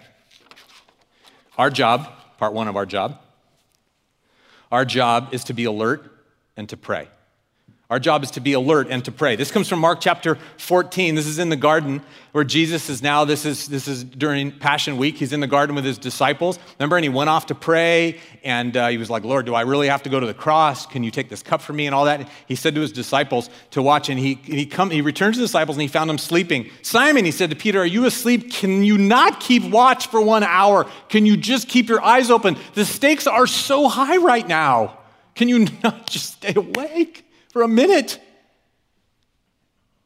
[1.57, 3.21] our job, part one of our job,
[4.69, 6.11] our job is to be alert
[6.57, 7.07] and to pray.
[7.91, 9.35] Our job is to be alert and to pray.
[9.35, 11.13] This comes from Mark chapter 14.
[11.13, 12.01] This is in the garden
[12.31, 15.17] where Jesus is now, this is, this is during Passion Week.
[15.17, 16.57] He's in the garden with his disciples.
[16.79, 19.63] Remember, and he went off to pray, and uh, he was like, Lord, do I
[19.63, 20.85] really have to go to the cross?
[20.85, 22.29] Can you take this cup from me and all that?
[22.47, 25.47] He said to his disciples to watch, and he, he, come, he returned to the
[25.47, 26.69] disciples and he found them sleeping.
[26.83, 28.53] Simon, he said to Peter, Are you asleep?
[28.53, 30.89] Can you not keep watch for one hour?
[31.09, 32.55] Can you just keep your eyes open?
[32.73, 34.97] The stakes are so high right now.
[35.35, 37.25] Can you not just stay awake?
[37.51, 38.19] For a minute.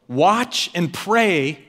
[0.08, 1.60] Watch and pray,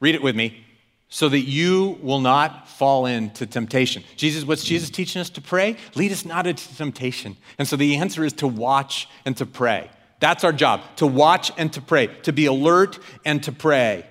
[0.00, 0.64] read it with me,
[1.08, 4.02] so that you will not fall into temptation.
[4.16, 5.76] Jesus, what's Jesus teaching us to pray?
[5.94, 7.36] Lead us not into temptation.
[7.58, 9.90] And so the answer is to watch and to pray.
[10.18, 14.06] That's our job, to watch and to pray, to be alert and to pray.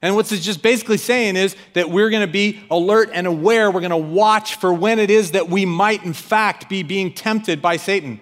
[0.00, 3.70] And what's it just basically saying is that we're going to be alert and aware.
[3.70, 7.12] We're going to watch for when it is that we might, in fact, be being
[7.12, 8.20] tempted by Satan.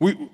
[0.00, 0.30] We,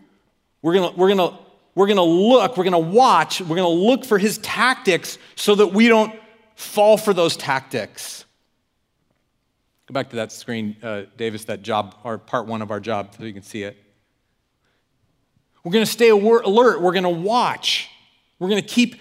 [0.62, 1.38] we're going to we're going to
[1.74, 5.18] we're going to look, we're going to watch, we're going to look for his tactics
[5.34, 6.12] so that we don't
[6.54, 8.24] fall for those tactics.
[9.86, 13.14] Go back to that screen, uh, Davis, that job, or part one of our job,
[13.16, 13.76] so you can see it.
[15.62, 16.80] We're going to stay alert.
[16.80, 17.90] We're going to watch.
[18.38, 18.96] We're going to keep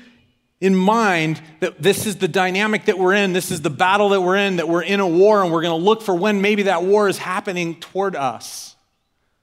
[0.60, 3.34] in mind that this is the dynamic that we're in.
[3.34, 5.80] This is the battle that we're in, that we're in a war, and we're going
[5.80, 8.75] to look for when maybe that war is happening toward us.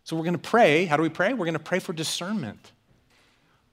[0.05, 0.85] So we're going to pray.
[0.85, 1.33] How do we pray?
[1.33, 2.73] We're going to pray for discernment.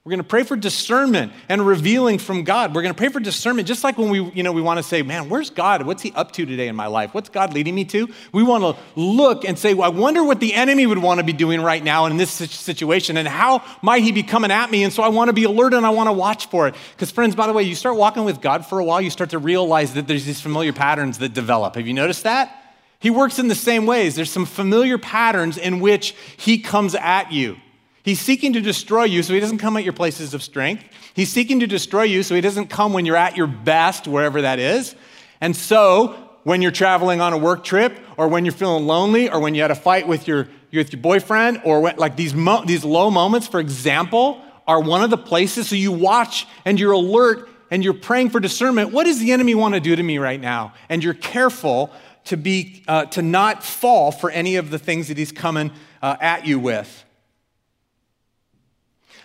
[0.05, 2.73] We're going to pray for discernment and revealing from God.
[2.73, 4.83] We're going to pray for discernment, just like when we, you know, we want to
[4.83, 5.85] say, man, where's God?
[5.85, 7.13] What's he up to today in my life?
[7.13, 8.07] What's God leading me to?
[8.31, 11.25] We want to look and say, well, I wonder what the enemy would want to
[11.25, 14.83] be doing right now in this situation and how might he be coming at me?
[14.83, 16.75] And so I want to be alert and I want to watch for it.
[16.95, 19.31] Because, friends, by the way, you start walking with God for a while, you start
[19.31, 21.75] to realize that there's these familiar patterns that develop.
[21.75, 22.58] Have you noticed that?
[22.99, 24.15] He works in the same ways.
[24.15, 27.57] There's some familiar patterns in which he comes at you.
[28.03, 30.83] He's seeking to destroy you so he doesn't come at your places of strength.
[31.13, 34.41] He's seeking to destroy you so he doesn't come when you're at your best, wherever
[34.41, 34.95] that is.
[35.41, 39.39] And so, when you're traveling on a work trip, or when you're feeling lonely, or
[39.39, 42.63] when you had a fight with your, with your boyfriend, or when, like these, mo-
[42.65, 45.69] these low moments, for example, are one of the places.
[45.69, 48.91] So you watch and you're alert and you're praying for discernment.
[48.91, 50.73] What does the enemy want to do to me right now?
[50.89, 51.91] And you're careful
[52.29, 56.15] to, be, uh, to not fall for any of the things that he's coming uh,
[56.21, 57.03] at you with.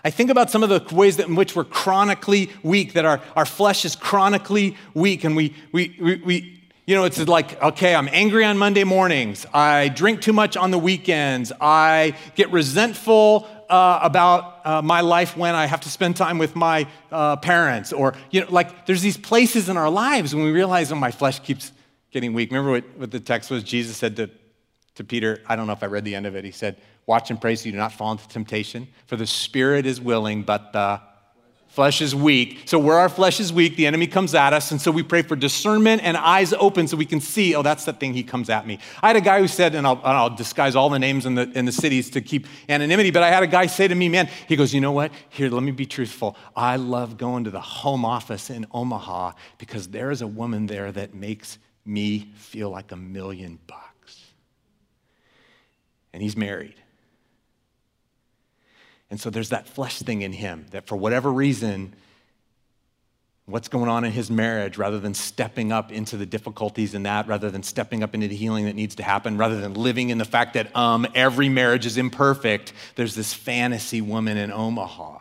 [0.03, 3.23] I think about some of the ways that in which we're chronically weak, that our,
[3.37, 7.95] our flesh is chronically weak, and we, we, we, we you know, it's like, okay,
[7.95, 9.47] I'm angry on Monday mornings.
[9.55, 11.53] I drink too much on the weekends.
[11.59, 16.55] I get resentful uh, about uh, my life when I have to spend time with
[16.55, 17.93] my uh, parents.
[17.95, 21.11] Or, you know, like there's these places in our lives when we realize, oh, my
[21.11, 21.73] flesh keeps
[22.15, 22.51] getting weak.
[22.51, 23.65] Remember what, what the text was?
[23.65, 24.31] Jesus said to,
[24.95, 26.45] to Peter, I don't know if I read the end of it.
[26.45, 29.85] He said, Watch and pray so you do not fall into temptation, for the spirit
[29.85, 31.03] is willing, but the
[31.67, 32.63] flesh is weak.
[32.67, 34.71] So, where our flesh is weak, the enemy comes at us.
[34.71, 37.85] And so, we pray for discernment and eyes open so we can see, oh, that's
[37.85, 38.79] the thing he comes at me.
[39.03, 41.35] I had a guy who said, and I'll, and I'll disguise all the names in
[41.35, 44.09] the, in the cities to keep anonymity, but I had a guy say to me,
[44.09, 45.11] man, he goes, you know what?
[45.31, 46.37] Here, let me be truthful.
[46.55, 50.93] I love going to the home office in Omaha because there is a woman there
[50.93, 54.25] that makes me feel like a million bucks.
[56.13, 56.77] And he's married.
[59.11, 61.95] And so there's that flesh thing in him that for whatever reason,
[63.47, 67.29] what's going on in his marriage, rather than stepping up into the difficulties in that,
[67.29, 70.19] rather than stepping up into the healing that needs to happen, rather than living in
[70.19, 75.19] the fact that um, every marriage is imperfect, there's this fantasy woman in Omaha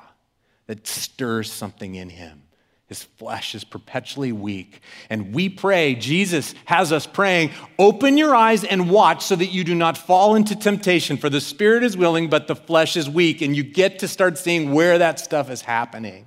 [0.67, 2.42] that stirs something in him.
[2.87, 4.81] His flesh is perpetually weak.
[5.09, 9.63] And we pray, Jesus has us praying, open your eyes and watch so that you
[9.63, 11.17] do not fall into temptation.
[11.17, 13.41] For the spirit is willing, but the flesh is weak.
[13.41, 16.25] And you get to start seeing where that stuff is happening.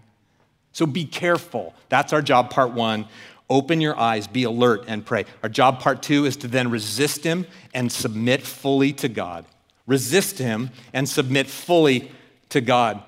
[0.73, 1.75] So be careful.
[1.89, 3.07] That's our job, part one.
[3.49, 5.25] Open your eyes, be alert, and pray.
[5.43, 9.45] Our job, part two, is to then resist him and submit fully to God.
[9.87, 12.11] Resist him and submit fully
[12.49, 13.03] to God.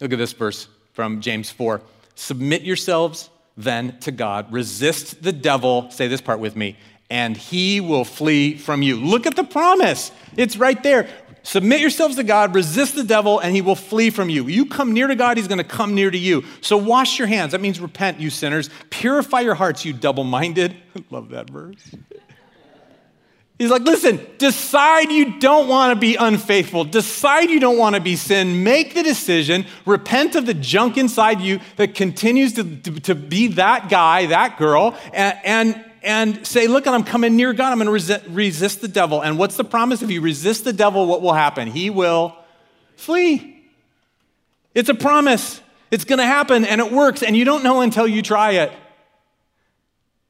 [0.00, 1.80] Look at this verse from James 4.
[2.14, 4.52] Submit yourselves then to God.
[4.52, 6.76] Resist the devil, say this part with me,
[7.10, 8.96] and he will flee from you.
[8.96, 10.10] Look at the promise.
[10.36, 11.08] It's right there.
[11.44, 14.46] Submit yourselves to God, resist the devil, and he will flee from you.
[14.46, 16.44] You come near to God, he's going to come near to you.
[16.60, 17.50] So wash your hands.
[17.50, 18.70] That means repent, you sinners.
[18.90, 20.76] Purify your hearts, you double minded.
[21.10, 21.94] Love that verse.
[23.58, 26.84] He's like, listen, decide you don't want to be unfaithful.
[26.84, 28.64] Decide you don't want to be sin.
[28.64, 29.66] Make the decision.
[29.86, 34.58] Repent of the junk inside you that continues to, to, to be that guy, that
[34.58, 37.70] girl, and, and and say, Look, I'm coming near God.
[37.70, 39.20] I'm going to resist, resist the devil.
[39.20, 40.02] And what's the promise?
[40.02, 41.68] If you resist the devil, what will happen?
[41.68, 42.36] He will
[42.96, 43.62] flee.
[44.74, 45.60] It's a promise.
[45.90, 48.72] It's going to happen and it works, and you don't know until you try it.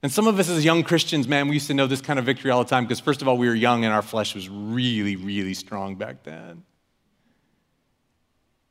[0.02, 2.24] And some of us as young Christians, man, we used to know this kind of
[2.24, 4.48] victory all the time because, first of all, we were young and our flesh was
[4.48, 6.64] really, really strong back then.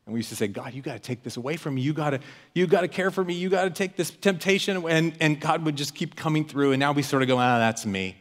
[0.06, 1.82] And we used to say, God, you got to take this away from me.
[1.82, 2.20] You got to,
[2.54, 3.34] you got to care for me.
[3.34, 4.86] You got to take this temptation.
[4.86, 6.74] And, and God would just keep coming through.
[6.74, 8.18] And now we sort of go, ah, that's me.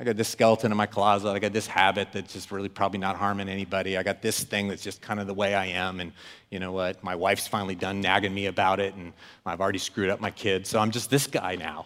[0.00, 1.28] I got this skeleton in my closet.
[1.28, 3.98] I got this habit that's just really probably not harming anybody.
[3.98, 6.00] I got this thing that's just kind of the way I am.
[6.00, 6.12] And
[6.50, 7.04] you know what?
[7.04, 8.94] My wife's finally done nagging me about it.
[8.94, 9.12] And
[9.44, 10.70] I've already screwed up my kids.
[10.70, 11.84] So I'm just this guy now.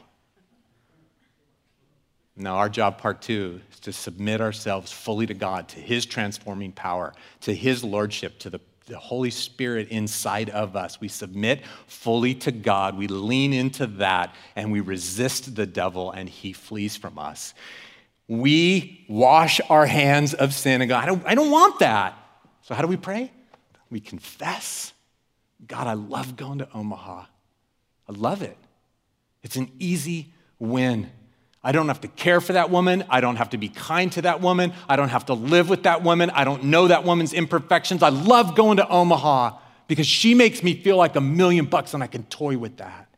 [2.37, 6.71] Now, our job, part two, is to submit ourselves fully to God, to His transforming
[6.71, 11.01] power, to His lordship, to the, the Holy Spirit inside of us.
[11.01, 16.29] We submit fully to God, we lean into that, and we resist the devil, and
[16.29, 17.55] He flees from us.
[18.27, 22.17] We wash our hands of sin and go, I don't, I don't want that.
[22.63, 23.31] So, how do we pray?
[23.91, 24.95] We confess
[25.67, 27.25] God, I love going to Omaha.
[28.09, 28.57] I love it.
[29.43, 31.11] It's an easy win.
[31.63, 33.05] I don't have to care for that woman.
[33.09, 34.75] I don't have to be kind to that woman.
[34.89, 36.31] I don't have to live with that woman.
[36.31, 38.03] I don't know that woman's imperfections.
[38.03, 42.03] I love going to Omaha because she makes me feel like a million bucks and
[42.03, 43.09] I can toy with that.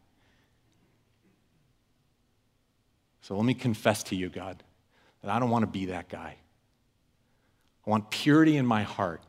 [3.23, 4.63] So let me confess to you, God,
[5.27, 6.37] that I don't want to be that guy.
[7.85, 9.23] I want purity in my heart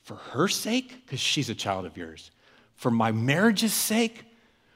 [0.00, 2.30] for her sake, because she's a child of yours,
[2.74, 4.24] for my marriage's sake,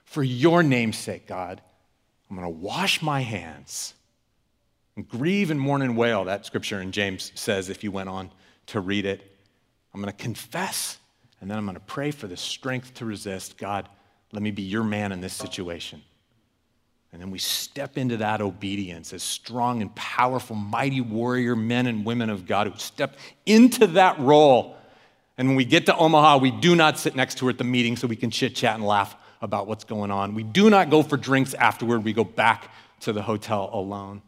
[0.04, 1.62] for your name's sake, God.
[2.28, 3.94] I'm going to wash my hands
[4.96, 6.24] and grieve and mourn and wail.
[6.24, 8.30] That scripture in James says if you went on
[8.66, 9.38] to read it.
[9.94, 10.98] I'm going to confess
[11.40, 13.56] and then I'm going to pray for the strength to resist.
[13.56, 13.88] God,
[14.30, 16.02] let me be your man in this situation.
[17.12, 22.04] And then we step into that obedience as strong and powerful, mighty warrior men and
[22.04, 24.76] women of God who step into that role.
[25.36, 27.64] And when we get to Omaha, we do not sit next to her at the
[27.64, 30.34] meeting so we can chit chat and laugh about what's going on.
[30.34, 32.70] We do not go for drinks afterward, we go back
[33.00, 34.22] to the hotel alone.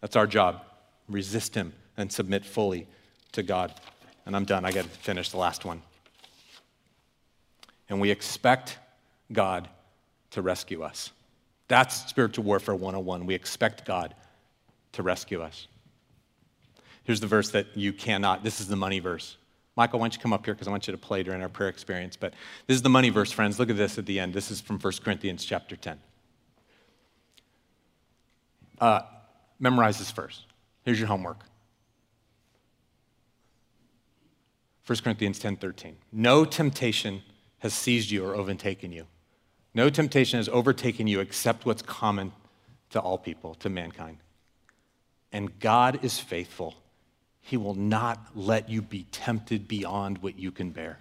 [0.00, 0.60] That's our job.
[1.08, 2.86] Resist him and submit fully
[3.32, 3.74] to God.
[4.26, 4.64] And I'm done.
[4.64, 5.82] I got to finish the last one.
[7.88, 8.78] And we expect
[9.32, 9.68] God
[10.30, 11.10] to rescue us.
[11.68, 13.26] That's spiritual warfare 101.
[13.26, 14.14] We expect God
[14.92, 15.68] to rescue us.
[17.04, 19.36] Here's the verse that you cannot, this is the money verse.
[19.76, 21.48] Michael, why don't you come up here because I want you to play during our
[21.48, 22.16] prayer experience.
[22.16, 22.32] But
[22.66, 23.58] this is the money verse, friends.
[23.58, 24.32] Look at this at the end.
[24.32, 26.00] This is from 1 Corinthians chapter 10.
[28.80, 29.00] Uh,
[29.58, 30.44] memorize this first.
[30.84, 31.40] Here's your homework.
[34.86, 35.96] 1 Corinthians 10 13.
[36.12, 37.22] No temptation
[37.58, 39.06] has seized you or overtaken you.
[39.74, 42.32] No temptation has overtaken you except what's common
[42.90, 44.18] to all people, to mankind.
[45.32, 46.74] And God is faithful.
[47.40, 50.98] He will not let you be tempted beyond what you can bear.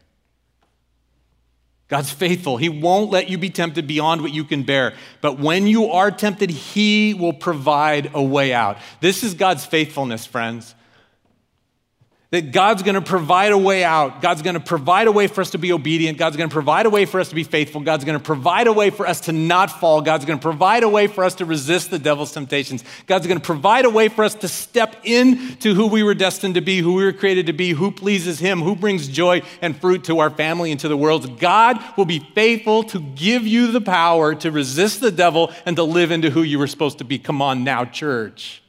[1.90, 2.58] God's faithful.
[2.58, 4.94] He won't let you be tempted beyond what you can bear.
[5.22, 8.78] But when you are tempted, He will provide a way out.
[9.02, 10.74] This is God's faithfulness, friends
[12.34, 14.20] that God's going to provide a way out.
[14.20, 16.18] God's going to provide a way for us to be obedient.
[16.18, 17.80] God's going to provide a way for us to be faithful.
[17.80, 20.02] God's going to provide a way for us to not fall.
[20.02, 22.84] God's going to provide a way for us to resist the devil's temptations.
[23.06, 26.56] God's going to provide a way for us to step into who we were destined
[26.56, 29.80] to be, who we were created to be, who pleases Him, who brings joy and
[29.80, 31.40] fruit to our family and to the world.
[31.40, 35.84] God will be faithful to give you the power to resist the devil and to
[35.84, 37.20] live into who you were supposed to be.
[37.20, 38.63] Come on now, church.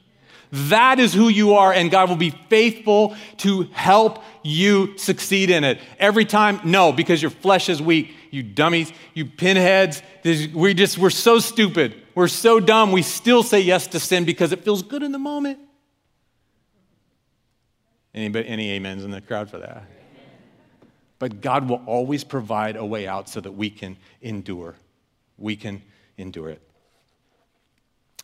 [0.55, 5.65] That is who you are, and God will be faithful to help you succeed in
[5.65, 5.81] it.
[5.99, 8.15] Every time, no, because your flesh is weak.
[8.31, 10.01] You dummies, you pinheads,
[10.55, 12.01] we just, we're so stupid.
[12.15, 12.93] We're so dumb.
[12.93, 15.59] We still say yes to sin because it feels good in the moment.
[18.15, 19.83] Anybody, any amens in the crowd for that?
[21.19, 24.77] But God will always provide a way out so that we can endure.
[25.37, 25.83] We can
[26.17, 26.63] endure it.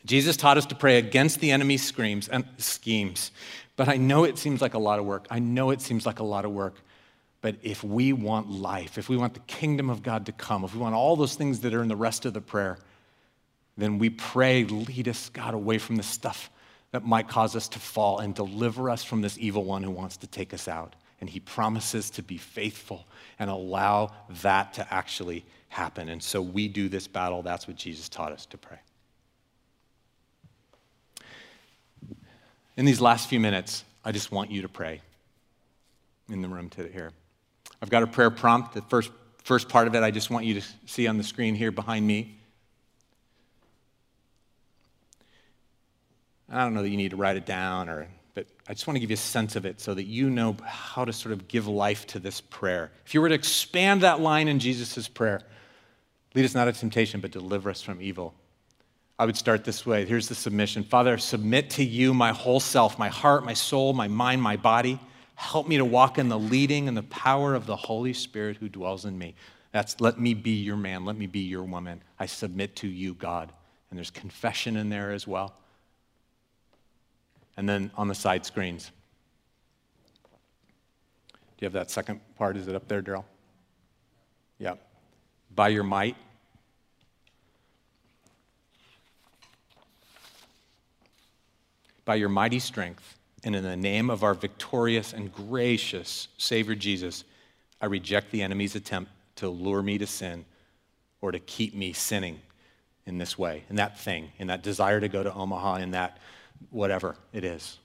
[0.04, 3.30] Jesus taught us to pray against the enemy's screams and schemes.
[3.76, 5.26] But I know it seems like a lot of work.
[5.30, 6.76] I know it seems like a lot of work.
[7.42, 10.74] But if we want life, if we want the kingdom of God to come, if
[10.74, 12.78] we want all those things that are in the rest of the prayer,
[13.78, 16.50] then we pray, lead us, God, away from the stuff
[16.92, 20.18] that might cause us to fall and deliver us from this evil one who wants
[20.18, 20.96] to take us out.
[21.20, 23.06] And he promises to be faithful
[23.38, 26.08] and allow that to actually happen.
[26.08, 27.42] And so we do this battle.
[27.42, 28.78] That's what Jesus taught us to pray.
[32.76, 35.02] In these last few minutes, I just want you to pray
[36.28, 37.12] in the room today here.
[37.82, 38.74] I've got a prayer prompt.
[38.74, 39.10] The first,
[39.42, 42.06] first part of it, I just want you to see on the screen here behind
[42.06, 42.36] me.
[46.48, 48.96] I don't know that you need to write it down, or, but I just want
[48.96, 51.48] to give you a sense of it so that you know how to sort of
[51.48, 52.90] give life to this prayer.
[53.06, 55.42] If you were to expand that line in Jesus' prayer,
[56.34, 58.34] lead us not into temptation, but deliver us from evil.
[59.20, 60.06] I would start this way.
[60.06, 63.92] Here's the submission Father, I submit to you my whole self, my heart, my soul,
[63.92, 64.98] my mind, my body.
[65.34, 68.68] Help me to walk in the leading and the power of the Holy Spirit who
[68.68, 69.34] dwells in me.
[69.72, 72.02] That's let me be your man, let me be your woman.
[72.18, 73.52] I submit to you, God.
[73.90, 75.54] And there's confession in there as well
[77.60, 78.90] and then on the side screens.
[81.28, 82.56] Do you have that second part?
[82.56, 83.24] Is it up there, Daryl?
[84.58, 84.76] Yeah.
[85.54, 86.16] By your might.
[92.10, 97.22] By your mighty strength, and in the name of our victorious and gracious Savior Jesus,
[97.80, 100.44] I reject the enemy's attempt to lure me to sin
[101.20, 102.40] or to keep me sinning
[103.06, 106.18] in this way, in that thing, in that desire to go to Omaha, in that
[106.70, 107.78] whatever it is.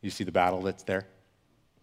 [0.00, 1.06] You see the battle that's there?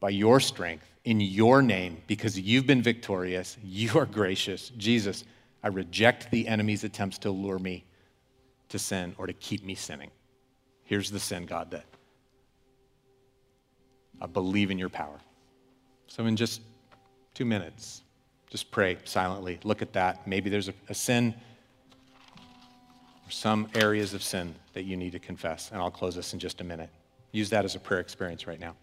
[0.02, 4.74] By your strength, in your name, because you've been victorious, you are gracious.
[4.76, 5.24] Jesus,
[5.64, 7.86] I reject the enemy's attempts to lure me
[8.70, 10.12] to sin or to keep me sinning.
[10.84, 11.86] Here's the sin, God, that
[14.22, 15.20] I believe in your power.
[16.08, 16.62] So, in just
[17.34, 18.04] two minutes,
[18.50, 19.60] just pray silently.
[19.64, 20.28] Look at that.
[20.28, 21.34] Maybe there's a, a sin
[23.28, 25.72] or some areas of sin that you need to confess.
[25.72, 26.90] And I'll close this in just a minute.
[27.32, 28.76] Use that as a prayer experience right now.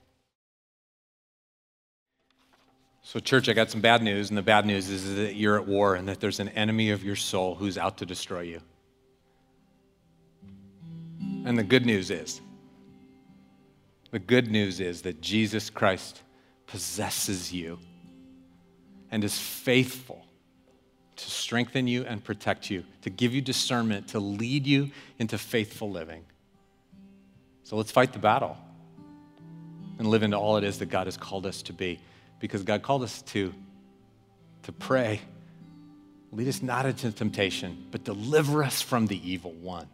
[3.04, 5.66] So, church, I got some bad news, and the bad news is that you're at
[5.66, 8.60] war and that there's an enemy of your soul who's out to destroy you.
[11.44, 12.40] And the good news is,
[14.10, 16.22] the good news is that Jesus Christ
[16.66, 17.78] possesses you
[19.10, 20.24] and is faithful
[21.16, 25.90] to strengthen you and protect you, to give you discernment, to lead you into faithful
[25.90, 26.24] living.
[27.64, 28.56] So let's fight the battle
[29.98, 32.00] and live into all it is that God has called us to be.
[32.38, 33.54] Because God called us to,
[34.64, 35.20] to pray,
[36.32, 39.88] lead us not into temptation, but deliver us from the evil one.